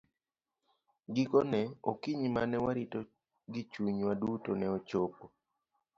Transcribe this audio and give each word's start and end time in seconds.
Gikone, 1.15 1.61
okinyi 1.91 2.27
ma 2.35 2.43
ne 2.47 2.57
warito 2.63 2.99
gi 3.53 3.61
chunywa 3.71 4.13
duto 4.21 4.51
ne 4.59 4.67
ochopo. 4.77 5.23